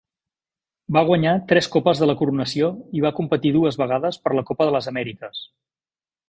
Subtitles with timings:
[0.95, 4.69] Va guanyar tres Copes de la Coronació i va competir dues vegades per la Copa
[4.71, 5.45] de les Amèriques.